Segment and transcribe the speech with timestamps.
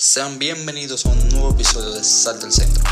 [0.00, 2.82] Sean bienvenidos a un nuevo episodio de Sal del Centro.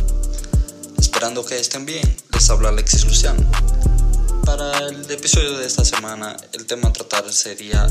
[0.99, 2.03] Esperando que estén bien,
[2.35, 3.51] les habla Alexis Luciano.
[4.45, 7.87] Para el episodio de esta semana, el tema a tratar sería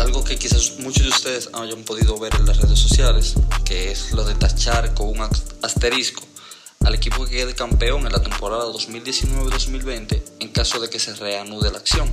[0.00, 4.10] algo que quizás muchos de ustedes hayan podido ver en las redes sociales, que es
[4.10, 5.30] lo de tachar con un
[5.62, 6.24] asterisco
[6.80, 11.70] al equipo que quede campeón en la temporada 2019-2020 en caso de que se reanude
[11.70, 12.10] la acción.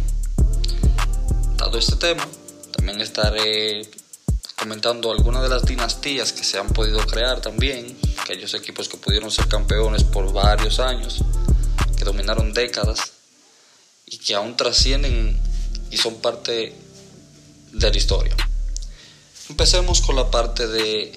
[1.57, 2.23] Dado este tema,
[2.71, 3.89] también estaré
[4.63, 9.29] comentando algunas de las dinastías que se han podido crear también, aquellos equipos que pudieron
[9.29, 11.19] ser campeones por varios años,
[11.97, 13.11] que dominaron décadas
[14.05, 15.37] y que aún trascienden
[15.91, 16.73] y son parte
[17.73, 18.37] de la historia.
[19.49, 21.11] Empecemos con la parte de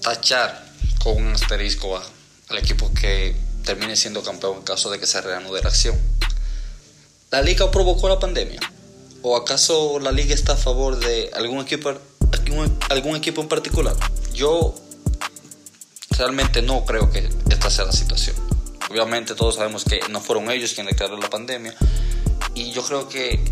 [0.00, 2.00] tachar con un asterisco
[2.48, 6.00] al equipo que termine siendo campeón en caso de que se reanude la acción.
[7.32, 8.60] ¿La liga provocó la pandemia?
[9.22, 11.92] ¿O acaso la liga está a favor de algún equipo
[12.90, 13.96] algún, equipo en particular?
[14.32, 14.74] Yo
[16.10, 18.36] realmente no creo que esta sea la situación.
[18.90, 21.74] Obviamente todos sabemos que no fueron ellos quienes crearon la pandemia.
[22.54, 23.42] Y yo creo que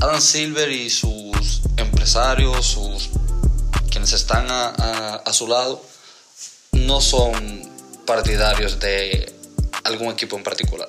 [0.00, 3.10] Adam Silver y sus empresarios, sus
[3.90, 5.82] quienes están a, su lado,
[6.72, 7.68] no son
[8.06, 9.32] partidarios de
[9.84, 10.88] algún equipo en particular.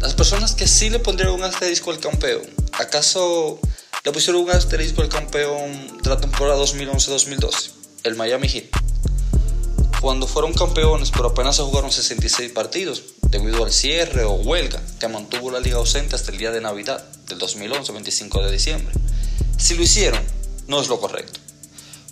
[0.00, 3.60] Las personas que sí le pondrían un asterisco al campeón, ¿acaso
[4.12, 7.70] pusieron un asterisco al campeón de la temporada 2011-2012,
[8.04, 8.66] el Miami Heat.
[10.00, 15.08] Cuando fueron campeones, pero apenas se jugaron 66 partidos, debido al cierre o huelga que
[15.08, 18.94] mantuvo la liga ausente hasta el día de Navidad del 2011, 25 de diciembre.
[19.58, 20.22] Si lo hicieron,
[20.68, 21.40] no es lo correcto.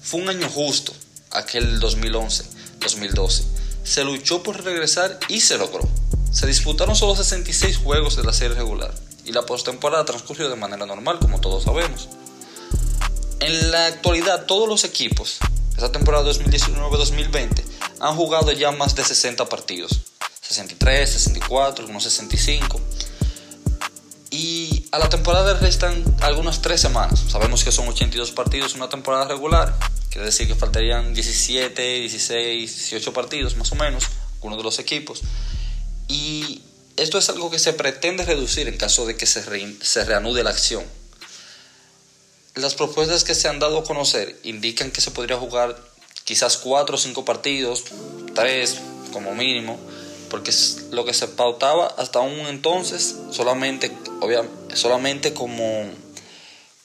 [0.02, 0.92] Fue un año justo,
[1.30, 3.42] aquel 2011-2012.
[3.84, 5.88] Se luchó por regresar y se logró.
[6.32, 10.86] Se disputaron solo 66 juegos de la serie regular y la postemporada transcurrió de manera
[10.86, 12.08] normal, como todos sabemos.
[13.40, 15.38] En la actualidad, todos los equipos
[15.76, 17.62] esta temporada 2019-2020
[18.00, 20.00] han jugado ya más de 60 partidos.
[20.40, 22.80] 63, 64, unos 65.
[24.30, 27.24] Y a la temporada restan algunas 3 semanas.
[27.28, 29.76] Sabemos que son 82 partidos una temporada regular.
[30.08, 34.04] Quiere decir que faltarían 17, 16, 18 partidos más o menos,
[34.36, 35.20] algunos de los equipos.
[36.08, 36.62] Y
[36.96, 39.42] esto es algo que se pretende reducir en caso de que se,
[40.04, 40.84] reanude la acción.
[42.54, 45.78] Las propuestas que se han dado a conocer indican que se podría jugar
[46.24, 47.84] quizás cuatro o cinco partidos,
[48.34, 48.78] tres
[49.12, 49.78] como mínimo,
[50.30, 53.92] porque es lo que se pautaba hasta un entonces solamente,
[54.72, 55.84] solamente como,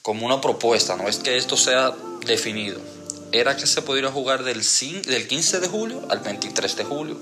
[0.02, 1.94] como una propuesta, no es que esto sea
[2.26, 2.78] definido.
[3.32, 7.16] Era que se pudiera jugar del 15 de julio al 23 de julio,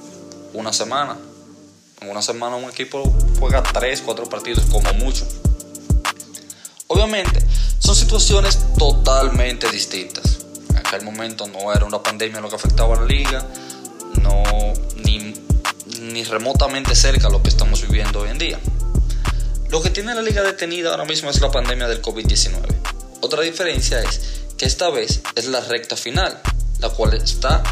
[0.55, 1.17] una semana.
[2.01, 3.03] En una semana un equipo
[3.39, 5.29] juega 3, 4 partidos como mucho.
[6.87, 7.45] Obviamente,
[7.79, 10.39] son situaciones totalmente distintas.
[10.71, 13.47] En aquel momento no era una pandemia lo que afectaba a la liga,
[14.23, 14.43] no
[15.05, 15.35] ni,
[16.25, 18.61] remotamente cerca a lo que estamos viviendo hoy en día.
[19.69, 22.61] Lo que tiene la liga detenida ahora mismo es la pandemia del COVID-19.
[23.21, 26.41] Otra diferencia es que esta vez es la recta final,
[26.79, 27.63] la cual, está,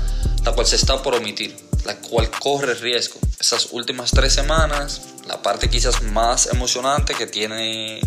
[0.45, 3.21] la cual se está por omitir la cual corre riesgo.
[3.41, 8.00] Esas últimas tres semanas, la parte quizás más emocionante que tiene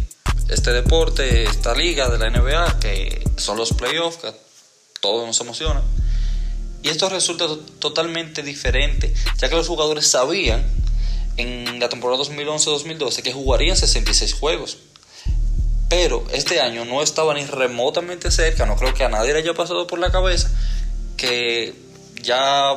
[0.49, 4.33] este deporte, esta liga de la NBA, que son los playoffs, que
[4.99, 5.81] todos nos emociona.
[6.83, 7.45] Y esto resulta
[7.79, 10.65] totalmente diferente, ya que los jugadores sabían
[11.37, 14.77] en la temporada 2011-2012 que jugarían 66 juegos.
[15.89, 19.53] Pero este año no estaba ni remotamente cerca, no creo que a nadie le haya
[19.53, 20.49] pasado por la cabeza
[21.17, 21.75] que
[22.21, 22.73] ya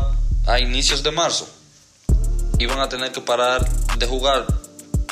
[0.46, 1.48] a inicios de marzo
[2.58, 3.68] iban a tener que parar
[3.98, 4.46] de jugar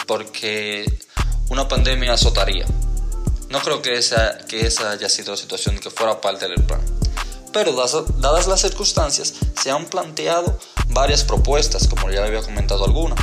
[0.06, 1.00] porque
[1.48, 2.66] una pandemia azotaría.
[3.48, 6.80] No creo que esa, que esa haya sido la situación que fuera parte del plan.
[7.52, 10.58] Pero dadas, las circunstancias, se han planteado
[10.88, 13.14] varias propuestas, como ya había comentado alguna.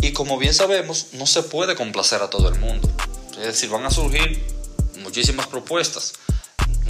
[0.00, 2.88] Y como bien sabemos, no se puede complacer a todo el mundo.
[3.32, 4.46] Es decir, van a surgir
[5.02, 6.12] muchísimas propuestas.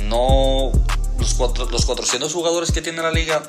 [0.02, 0.72] No,
[1.18, 1.38] los,
[1.70, 3.42] los 400 jugadores que tiene la liga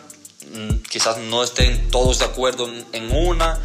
[0.89, 3.59] quizás no estén todos de acuerdo en una,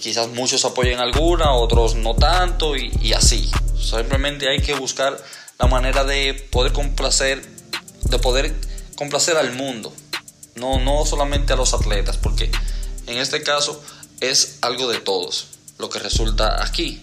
[0.00, 3.50] quizás muchos apoyen alguna, otros no tanto y, así.
[3.78, 5.16] Simplemente hay que buscar
[5.58, 7.44] la manera de poder complacer,
[8.02, 8.54] de poder
[8.96, 9.92] complacer al mundo,
[10.54, 12.50] no, no solamente a los atletas, porque
[13.06, 13.82] en este caso
[14.20, 15.48] es algo de todos
[15.78, 17.00] lo que resulta aquí.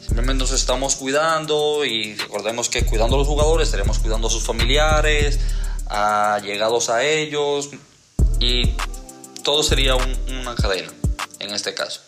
[0.00, 4.42] Simplemente nos estamos cuidando y recordemos que cuidando a los jugadores estaremos cuidando a sus
[4.42, 5.38] familiares,
[5.86, 7.70] a llegados a ellos,
[8.40, 8.74] y
[9.42, 10.92] todo sería una cadena
[11.38, 12.00] en este caso.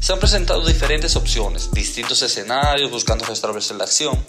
[0.00, 4.24] Se han presentado diferentes opciones, distintos escenarios buscando restablecer la acción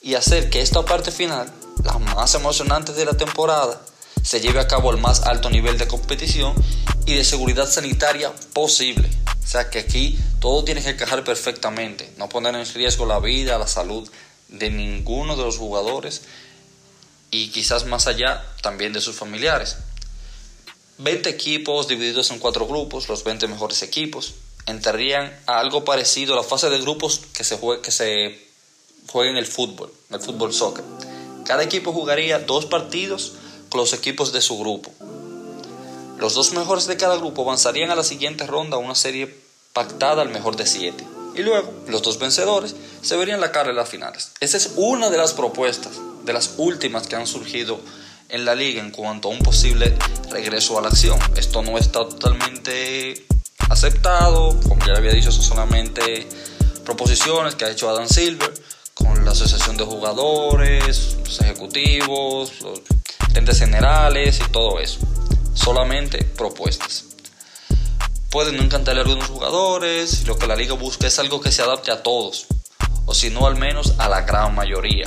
[0.00, 1.52] y hacer que esta parte final
[1.82, 3.80] las más emocionantes de la temporada,
[4.22, 6.54] se lleve a cabo al más alto nivel de competición
[7.06, 9.10] y de seguridad sanitaria posible.
[9.42, 13.58] O sea que aquí todo tiene que encajar perfectamente, no poner en riesgo la vida,
[13.58, 14.08] la salud
[14.48, 16.22] de ninguno de los jugadores
[17.30, 19.78] y quizás más allá también de sus familiares.
[20.98, 24.34] 20 equipos divididos en cuatro grupos, los 20 mejores equipos,
[24.66, 28.38] entrarían a algo parecido a la fase de grupos que se, juegue, que se
[29.08, 30.84] juega en el fútbol, el fútbol soccer.
[31.44, 33.32] Cada equipo jugaría dos partidos
[33.68, 34.92] con los equipos de su grupo.
[36.18, 39.34] Los dos mejores de cada grupo avanzarían a la siguiente ronda, una serie
[39.72, 41.04] pactada al mejor de siete.
[41.34, 44.32] Y luego, los dos vencedores se verían la cara en las finales.
[44.40, 47.80] Esa es una de las propuestas, de las últimas que han surgido
[48.32, 49.96] en la liga en cuanto a un posible
[50.30, 51.18] regreso a la acción.
[51.36, 53.26] Esto no está totalmente
[53.68, 56.26] aceptado, como ya había dicho, son solamente
[56.84, 58.52] proposiciones que ha hecho Adam Silver
[58.94, 62.80] con la Asociación de Jugadores, los ejecutivos, los
[63.34, 64.98] entes generales y todo eso.
[65.54, 67.04] Solamente propuestas.
[68.30, 71.60] Pueden no encantarle a algunos jugadores, lo que la liga busca es algo que se
[71.60, 72.46] adapte a todos,
[73.04, 75.06] o si no al menos a la gran mayoría.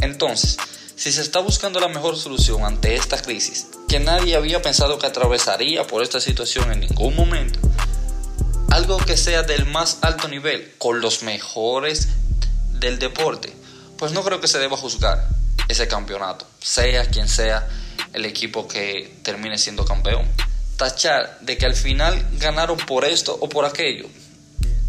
[0.00, 0.56] Entonces,
[1.00, 5.06] si se está buscando la mejor solución ante esta crisis, que nadie había pensado que
[5.06, 7.58] atravesaría por esta situación en ningún momento,
[8.68, 12.08] algo que sea del más alto nivel, con los mejores
[12.80, 13.50] del deporte,
[13.96, 15.26] pues no creo que se deba juzgar
[15.68, 17.66] ese campeonato, sea quien sea
[18.12, 20.28] el equipo que termine siendo campeón.
[20.76, 24.06] Tachar de que al final ganaron por esto o por aquello,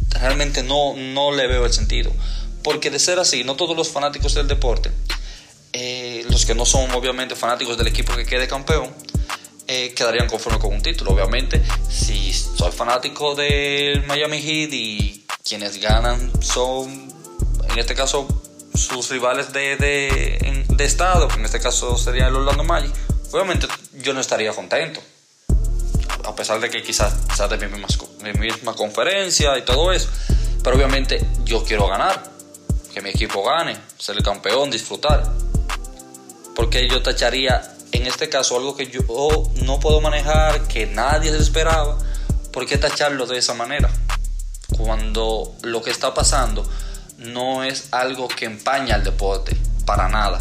[0.10, 2.12] realmente no, no le veo el sentido.
[2.66, 4.92] Porque de ser así, no todos los fanáticos del deporte,
[5.74, 8.94] eh, los que no son obviamente fanáticos del equipo que quede campeón,
[9.68, 11.12] eh, quedarían conformes con un título.
[11.12, 17.12] Obviamente, si soy fanático del Miami Heat y quienes ganan son,
[17.70, 18.28] en este caso,
[18.74, 22.94] sus rivales de, de, de estado, que en este caso sería el Orlando Magic,
[23.32, 25.02] obviamente yo no estaría contento.
[26.24, 27.88] A pesar de que quizás sea de mi misma,
[28.24, 30.10] mi misma conferencia y todo eso.
[30.64, 32.30] Pero obviamente yo quiero ganar.
[32.94, 35.24] Que mi equipo gane, ser el campeón, disfrutar.
[36.56, 37.62] Porque yo tacharía,
[37.92, 39.02] en este caso, algo que yo
[39.64, 41.98] no puedo manejar, que nadie se esperaba.
[42.52, 43.90] ¿Por qué tacharlo de esa manera?
[44.78, 46.70] Cuando lo que está pasando
[47.18, 49.56] no es algo que empaña al deporte,
[49.86, 50.40] para nada.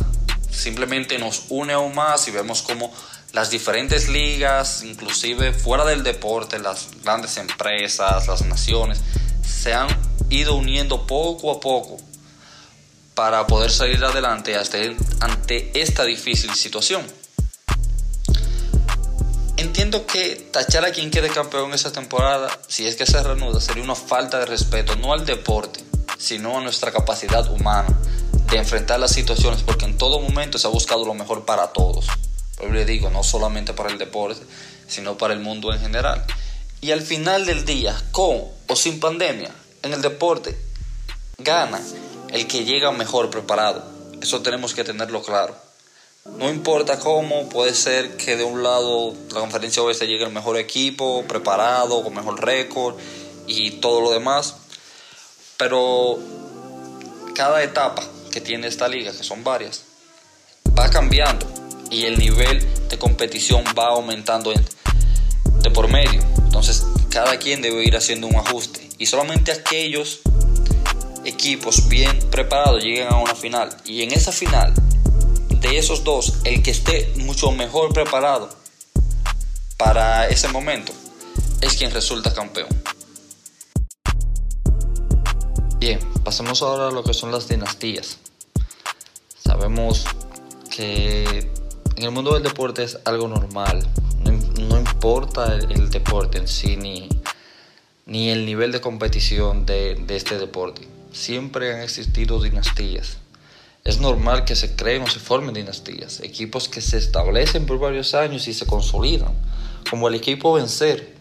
[0.51, 2.93] Simplemente nos une aún más y vemos como
[3.33, 9.01] las diferentes ligas, inclusive fuera del deporte, las grandes empresas, las naciones,
[9.47, 9.89] se han
[10.31, 11.99] ido uniendo poco a poco
[13.21, 17.03] para poder salir adelante ante esta difícil situación.
[19.59, 23.85] Entiendo que tachar a quien quede campeón esa temporada, si es que se reanuda, sería
[23.85, 25.85] una falta de respeto, no al deporte,
[26.17, 27.95] sino a nuestra capacidad humana
[28.51, 32.07] de enfrentar las situaciones, porque en todo momento se ha buscado lo mejor para todos.
[32.57, 34.41] Pero le digo, no solamente para el deporte,
[34.89, 36.25] sino para el mundo en general.
[36.81, 39.51] Y al final del día, con o sin pandemia,
[39.83, 40.59] en el deporte,
[41.37, 41.83] gana
[42.33, 43.83] el que llega mejor preparado.
[44.21, 45.55] Eso tenemos que tenerlo claro.
[46.37, 50.59] No importa cómo, puede ser que de un lado la conferencia oeste llegue el mejor
[50.59, 52.97] equipo, preparado, con mejor récord
[53.47, 54.57] y todo lo demás.
[55.57, 56.19] Pero
[57.35, 59.85] cada etapa que tiene esta liga, que son varias,
[60.79, 61.47] va cambiando
[61.91, 66.21] y el nivel de competición va aumentando de por medio.
[66.45, 70.21] Entonces, cada quien debe ir haciendo un ajuste y solamente aquellos
[71.41, 74.75] equipos bien preparados lleguen a una final y en esa final
[75.49, 78.51] de esos dos, el que esté mucho mejor preparado
[79.79, 80.93] para ese momento
[81.63, 82.69] es quien resulta campeón.
[85.79, 88.19] Bien, pasemos ahora a lo que son las dinastías.
[89.43, 90.05] Sabemos
[90.71, 91.51] que
[91.97, 93.89] en el mundo del deporte es algo normal.
[94.59, 97.09] No, importa el, deporte en sí ni,
[98.05, 101.00] ni el nivel de competición de, de este deporte.
[101.13, 103.19] Siempre han existido dinastías.
[103.85, 108.15] Es normal que se creen o se formen dinastías, equipos que se establecen por varios
[108.15, 109.33] años y se consolidan,
[109.89, 111.15] como el equipo Vencer.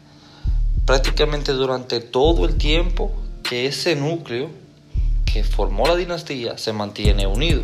[0.86, 3.12] Prácticamente durante todo el tiempo
[3.44, 4.50] que ese núcleo
[5.26, 7.64] que formó la dinastía se mantiene unido.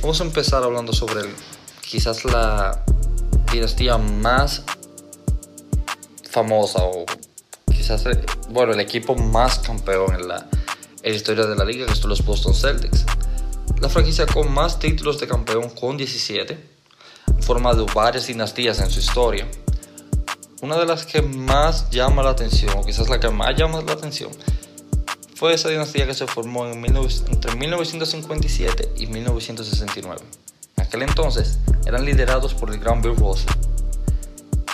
[0.00, 1.22] Vamos a empezar hablando sobre
[1.88, 2.84] quizás la
[3.52, 4.64] dinastía más
[6.28, 7.04] famosa o
[7.66, 10.48] quizás, eh, bueno, el equipo más campeón en la,
[11.02, 13.04] en la historia de la liga, que son los Boston Celtics.
[13.80, 16.58] La franquicia con más títulos de campeón con 17,
[17.40, 19.48] formado varias dinastías en su historia.
[20.60, 23.92] Una de las que más llama la atención, o quizás la que más llama la
[23.92, 24.30] atención,
[25.34, 30.20] fue esa dinastía que se formó en entre 1957 y 1969.
[30.76, 33.50] En aquel entonces eran liderados por el gran Bill Russell.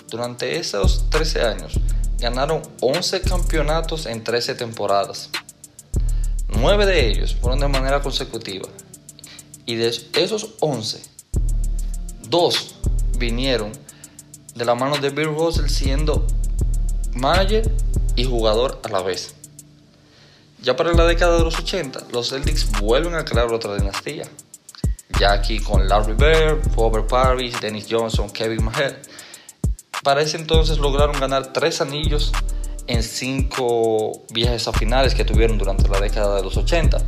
[0.09, 1.81] Durante esos 13 años
[2.19, 5.31] ganaron 11 campeonatos en 13 temporadas.
[6.49, 8.69] 9 de ellos fueron de manera consecutiva.
[9.67, 11.03] Y de esos 11,
[12.29, 12.75] 2
[13.19, 13.73] vinieron
[14.55, 16.27] de la mano de Bill Russell siendo
[17.15, 17.71] manager
[18.17, 19.35] y jugador a la vez.
[20.63, 24.27] Ya para la década de los 80, los Celtics vuelven a crear otra dinastía.
[25.21, 29.01] Ya aquí con Larry Bird, Robert Parrish, Dennis Johnson, Kevin Maher.
[30.03, 32.33] Para ese entonces lograron ganar tres anillos
[32.89, 36.99] en cinco viajes a finales que tuvieron durante la década de los 80.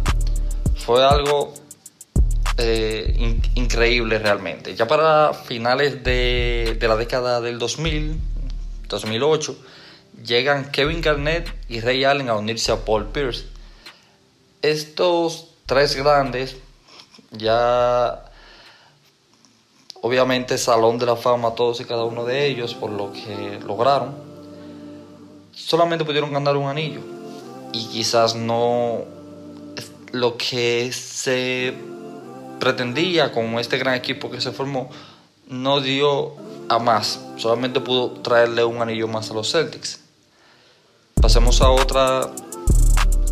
[0.77, 1.55] Fue algo
[2.59, 4.77] eh, increíble realmente.
[4.77, 8.21] Ya para finales de, de la década del 2000,
[8.89, 9.57] 2008,
[10.25, 13.47] llegan Kevin Garnett y Ray Allen a unirse a Paul Pierce.
[14.63, 16.57] Estos tres grandes
[17.31, 18.25] ya
[20.03, 24.30] obviamente salón de la fama todos y cada uno de ellos por lo que lograron.
[25.65, 27.01] Solamente pudieron ganar un anillo
[27.73, 29.05] y quizás no
[30.13, 31.75] lo que se
[32.59, 34.91] pretendía con este gran equipo que se formó
[35.49, 36.35] no dio
[36.69, 40.01] a más, solamente pudo traerle un anillo más a los Celtics.
[41.21, 42.31] Pasemos a otra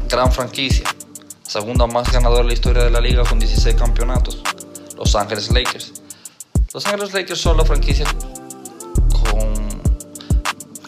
[0.09, 0.85] gran franquicia,
[1.43, 4.43] segunda más ganadora de la historia de la liga con 16 campeonatos,
[4.97, 5.93] Los Ángeles Lakers.
[6.75, 8.05] Los Ángeles Lakers son la franquicia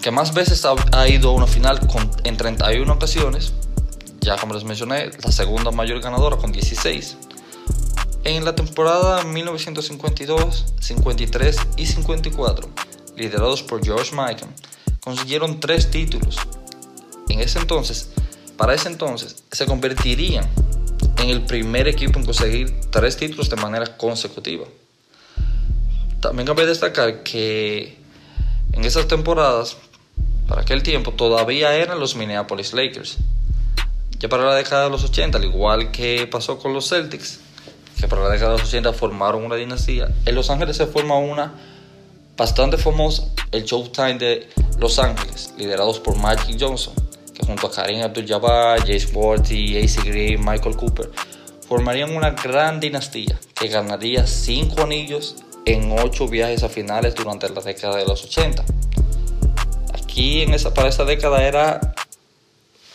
[0.03, 3.53] que más veces ha, ido a una final con, en 31 ocasiones,
[4.21, 7.17] ya como les mencioné, la segunda mayor ganadora con 16.
[8.25, 12.69] En la temporada 1952, 53 y 54,
[13.17, 14.51] liderados por George Michael,
[15.01, 16.37] consiguieron tres títulos,
[17.29, 18.11] en ese entonces,
[18.57, 20.49] para ese entonces, se convertirían
[21.19, 24.67] en el primer equipo en conseguir tres títulos de manera consecutiva.
[26.21, 27.97] También cabe destacar que
[28.73, 29.77] en esas temporadas,
[30.51, 33.19] para aquel tiempo, todavía eran los Minneapolis Lakers.
[34.19, 37.39] Ya para la década de los 80, al igual que pasó con los Celtics,
[38.01, 41.17] que para la década de los 80 formaron una dinastía, en Los Ángeles se forma
[41.19, 41.55] una
[42.37, 44.49] bastante famosa, el Showtime de
[44.81, 46.95] Los Ángeles, liderados por Magic Johnson
[47.47, 51.11] junto a Karim Abdul-Jabbar, Jay Sporty, AC Green, Michael Cooper,
[51.69, 57.61] formarían una gran dinastía que ganaría 5 anillos en 8 viajes a finales durante la
[57.61, 58.65] década de los 80.
[60.11, 61.95] Aquí en esa, para esa década era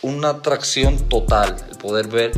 [0.02, 2.32] una atracción total el poder ver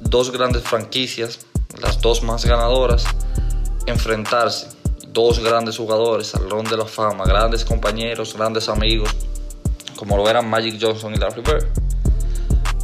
[0.00, 1.40] dos grandes franquicias,
[1.82, 3.04] las dos más ganadoras,
[3.86, 4.68] enfrentarse.
[5.08, 9.10] Dos grandes jugadores, salón de la fama, grandes compañeros, grandes amigos,
[9.96, 11.66] como lo eran Magic Johnson y Larry Bird.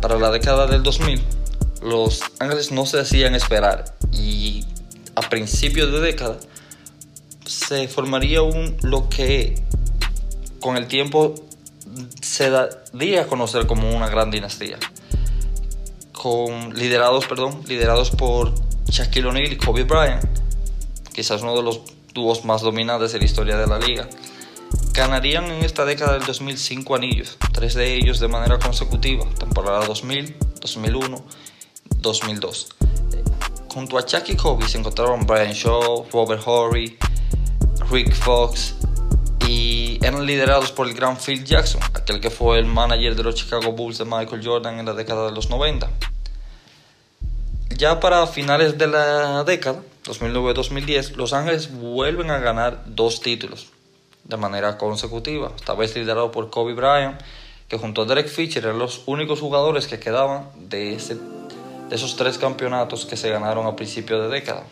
[0.02, 1.22] Para la década del 2000,
[1.82, 4.64] los Ángeles no se hacían esperar y
[5.14, 6.38] a principios de década
[7.46, 9.62] se formaría un lo que
[10.64, 11.34] con el tiempo
[12.22, 14.78] se daría a conocer como una gran dinastía.
[16.72, 18.54] Liderados, perdón, liderados por
[18.88, 20.24] Shaquille O'Neal y Kobe Bryant,
[21.12, 21.82] quizás uno de los
[22.14, 24.08] dúos más dominantes de la historia de la liga
[24.94, 30.34] ganarían en esta década del 2005 anillos, tres de ellos de manera consecutiva, temporada 2000,
[30.62, 31.24] 2001,
[31.98, 32.68] 2002.
[33.68, 36.96] Junto a Chucky Kobe se encontraron Brian Shaw, Robert Horry,
[37.90, 38.83] Rick Fox y
[40.04, 43.72] eran liderados por el gran Phil Jackson, aquel que fue el manager de los Chicago
[43.72, 45.90] Bulls de Michael Jordan en la década de los 90.
[47.70, 53.68] Ya para finales de la década, 2009-2010, Los Ángeles vuelven a ganar dos títulos,
[54.24, 57.18] de manera consecutiva, esta vez liderado por Kobe Bryant,
[57.68, 62.16] que junto a Derek Fisher eran los únicos jugadores que quedaban de, ese, de esos
[62.16, 64.64] tres campeonatos que se ganaron a principios de década.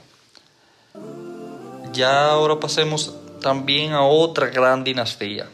[1.95, 5.49] Ya ahora pasemos también a otra gran dinastía,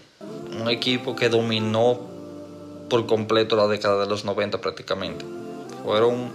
[0.60, 1.98] un equipo que dominó
[2.88, 5.24] por completo la década de los 90 prácticamente.
[5.84, 6.30] Fueron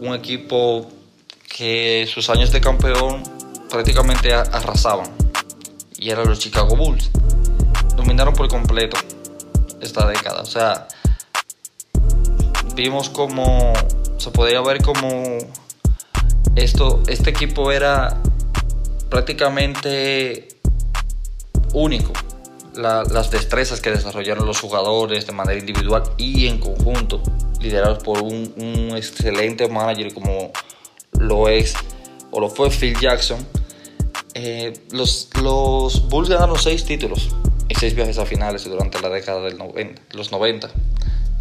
[0.00, 0.86] un equipo
[1.48, 3.22] que sus años de campeón
[3.70, 5.10] prácticamente arrasaban
[5.96, 7.10] y eran los Chicago Bulls.
[7.96, 8.96] Dominaron por completo
[9.80, 10.42] esta década.
[10.42, 10.88] O sea,
[12.74, 13.72] vimos como
[14.18, 15.38] se podía ver como
[16.56, 18.20] esto, este equipo era
[19.12, 20.48] prácticamente
[21.74, 22.14] único.
[22.74, 27.22] las destrezas que desarrollaron los jugadores de manera individual y en conjunto,
[27.60, 30.50] liderados por un, excelente manager como
[31.18, 31.74] lo es
[32.30, 33.46] o lo fue Phil Jackson
[34.32, 37.28] eh, los, los Bulls ganaron seis títulos
[37.68, 39.54] en seis viajes a finales durante la década de
[40.14, 40.70] los 90.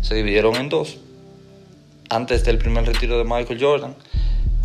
[0.01, 0.97] Se dividieron en dos.
[2.09, 3.95] antes del primer retiro de Michael Jordan,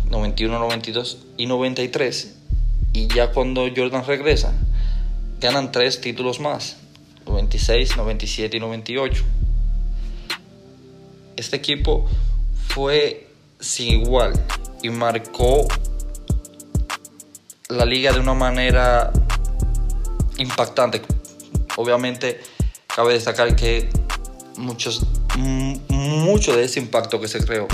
[0.09, 2.33] 91, 92 y 93.
[2.97, 4.51] Y ya cuando Jordan regresa,
[5.39, 6.77] ganan tres títulos más,
[7.27, 9.23] 96, 97 y 98.
[11.35, 12.09] Este equipo
[12.69, 13.27] fue
[13.59, 14.33] sin igual
[14.81, 15.67] y marcó
[17.69, 19.13] la liga de una manera
[20.39, 21.03] impactante.
[21.75, 22.39] Obviamente
[22.87, 23.91] cabe destacar que
[24.57, 25.05] muchos,
[25.37, 27.67] mucho de ese impacto que se creó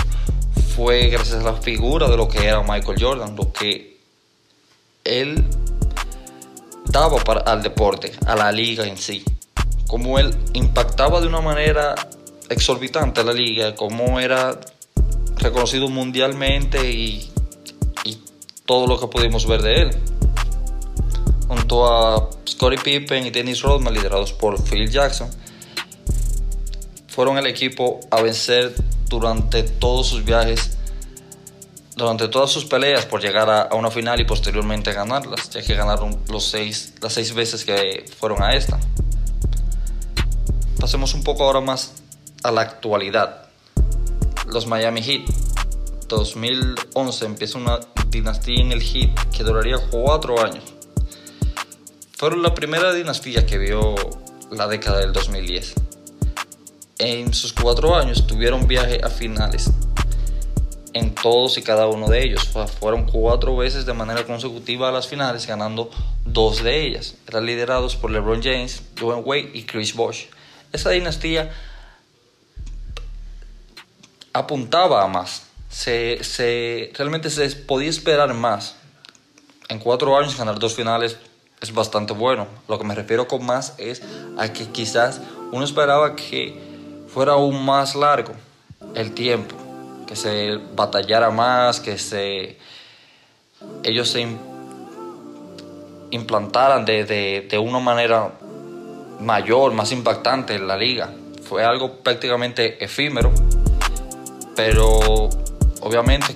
[0.76, 3.93] fue gracias a la figura de lo que era Michael Jordan, lo que
[5.04, 5.44] él
[6.86, 9.24] daba para, al deporte, a la liga en sí.
[9.86, 11.94] Como él impactaba de una manera
[12.48, 14.58] exorbitante a la liga, como era
[15.36, 17.30] reconocido mundialmente y,
[18.04, 18.18] y
[18.64, 19.90] todo lo que pudimos ver de él.
[21.48, 25.30] Junto a Scottie Pippen y Dennis Rodman, liderados por Phil Jackson,
[27.08, 28.74] fueron el equipo a vencer
[29.08, 30.73] durante todos sus viajes,
[31.96, 36.18] durante todas sus peleas por llegar a, una final y posteriormente ganarlas, ya que ganaron
[36.28, 38.78] los seis, las seis veces que fueron a esta.
[40.78, 41.94] Pasemos un poco ahora más
[42.42, 43.46] a la actualidad.
[44.46, 45.22] Los Miami Heat.
[46.08, 50.64] 2011 empieza una dinastía en el Heat que duraría cuatro años.
[52.16, 53.94] Fueron la primera dinastía que vio
[54.50, 55.74] la década del 2010
[56.98, 59.70] en sus cuatro años tuvieron viaje a finales
[60.94, 62.48] en todos y cada uno de ellos.
[62.80, 65.90] Fueron cuatro veces de manera consecutiva a las finales, ganando
[66.24, 67.16] dos de ellas.
[67.26, 70.26] Eran liderados por LeBron James, Dwayne Wade y Chris Bosh.
[70.72, 71.52] Esa dinastía
[74.32, 75.46] apuntaba a más.
[75.68, 78.76] Se, se, realmente se podía esperar más.
[79.68, 81.18] En cuatro años ganar dos finales
[81.60, 82.46] es bastante bueno.
[82.68, 84.02] Lo que me refiero con más es
[84.38, 86.56] a que quizás uno esperaba que
[87.08, 88.32] fuera aún más largo
[88.94, 89.56] el tiempo,
[90.06, 92.58] que se batallara más, que se
[93.82, 94.26] ellos se
[96.10, 97.04] implantaran de,
[97.48, 98.32] de, una manera
[99.20, 101.10] mayor, más impactante en la liga.
[101.42, 103.32] Fue algo prácticamente efímero,
[104.54, 104.98] pero
[105.80, 106.34] obviamente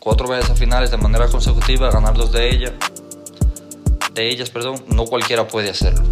[0.00, 2.72] cuatro veces a finales de manera consecutiva, ganar dos de ellas,
[4.12, 6.02] de ellas, perdón, no cualquiera puede hacerlo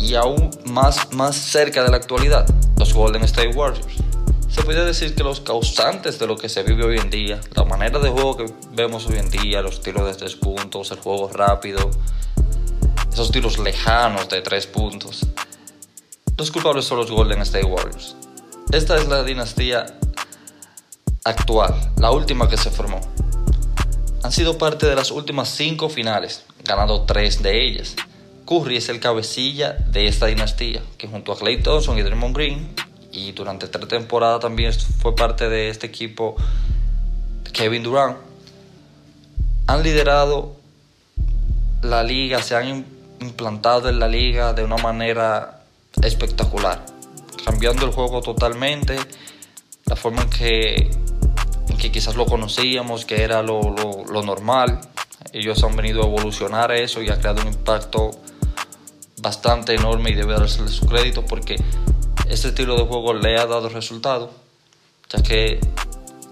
[0.00, 2.46] y aún más, más cerca de la actualidad,
[2.78, 3.99] los Golden State Warriors.
[4.60, 7.64] Se podría decir que los causantes de lo que se vive hoy en día, la
[7.64, 11.30] manera de juego que vemos hoy en día, los tiros de tres puntos, el juego
[11.32, 11.90] rápido,
[13.10, 15.24] esos tiros lejanos de tres puntos,
[16.36, 18.16] los culpables son los Golden State Warriors.
[18.70, 19.98] Esta es la dinastía
[21.24, 23.00] actual, la última que se formó.
[24.22, 27.96] Han sido parte de las últimas cinco finales, ganado tres de ellas.
[28.46, 32.74] Curry es el cabecilla de esta dinastía, que junto a Clay Thompson y Draymond Green,
[33.12, 36.36] y durante tres temporadas también fue parte de este equipo
[37.52, 38.16] Kevin Durant,
[39.66, 40.56] han liderado
[41.82, 42.84] la liga, se han
[43.20, 45.62] implantado en la liga de una manera
[46.02, 46.84] espectacular,
[47.44, 48.98] cambiando el juego totalmente,
[49.86, 50.90] la forma en que,
[51.78, 54.80] que quizás lo conocíamos, que era lo, lo normal.
[55.32, 58.10] Ellos han venido a evolucionar eso y ha creado un impacto
[59.20, 61.56] bastante enorme y debe dársele su crédito porque
[62.28, 64.30] este estilo de juego le ha dado resultado,
[65.08, 65.60] ya que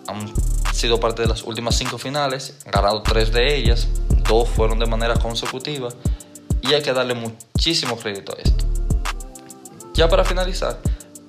[0.07, 0.33] han
[0.73, 3.89] sido parte de las últimas cinco finales, han ganado tres de ellas,
[4.29, 5.89] dos fueron de manera consecutiva
[6.63, 8.65] y hay que darle muchísimo crédito a esto.
[9.95, 10.79] Ya para finalizar,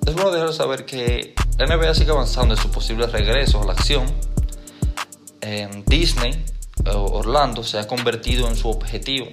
[0.06, 3.72] es bueno dejar saber que la NBA sigue avanzando en su posible regreso a la
[3.72, 4.06] acción.
[5.40, 6.44] En Disney,
[6.86, 9.26] Orlando se ha convertido en su objetivo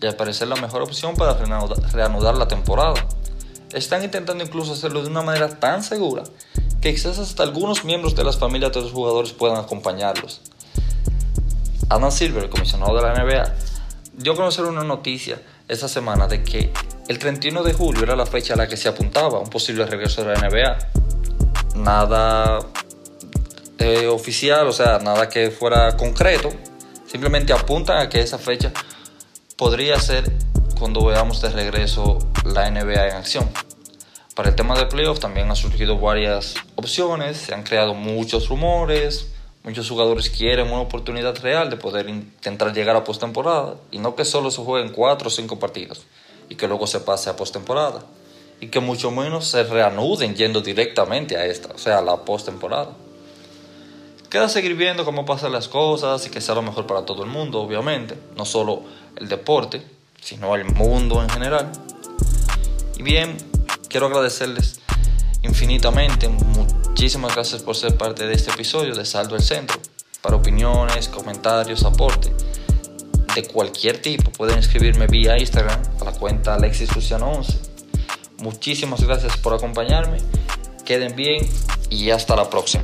[0.00, 3.06] y al parecer la mejor opción para reanudar la temporada.
[3.72, 6.24] Están intentando incluso hacerlo de una manera tan segura
[6.80, 10.40] que quizás hasta algunos miembros de las familias de los jugadores puedan acompañarlos.
[11.88, 13.54] Adam Silver, el comisionado de la NBA,
[14.14, 16.72] dio a conocer una noticia esta semana de que
[17.08, 20.24] el 31 de julio era la fecha a la que se apuntaba un posible regreso
[20.24, 20.78] de la NBA.
[21.76, 22.60] Nada
[23.78, 26.50] eh, oficial, o sea, nada que fuera concreto,
[27.06, 28.72] simplemente apuntan a que esa fecha
[29.56, 30.30] podría ser
[30.78, 33.50] cuando veamos de regreso la NBA en acción.
[34.34, 39.32] Para el tema de playoff también han surgido varias opciones, se han creado muchos rumores,
[39.64, 44.24] muchos jugadores quieren una oportunidad real de poder intentar llegar a postemporada y no que
[44.24, 46.06] solo se jueguen 4 o 5 partidos
[46.48, 48.04] y que luego se pase a postemporada
[48.60, 52.90] y que mucho menos se reanuden yendo directamente a esta, o sea, a la postemporada.
[54.30, 57.30] Queda seguir viendo cómo pasan las cosas y que sea lo mejor para todo el
[57.30, 58.82] mundo, obviamente, no solo
[59.16, 59.82] el deporte,
[60.20, 61.70] sino el mundo en general.
[62.96, 63.36] Y bien,
[63.88, 64.80] quiero agradecerles
[65.42, 66.28] infinitamente,
[66.98, 69.78] Muchísimas gracias por ser parte de este episodio de Saldo el Centro.
[70.20, 72.32] Para opiniones, comentarios, aporte
[73.36, 77.56] de cualquier tipo pueden escribirme vía Instagram a la cuenta Alexis Luciano 11.
[78.38, 80.18] Muchísimas gracias por acompañarme.
[80.84, 81.48] Queden bien
[81.88, 82.82] y hasta la próxima.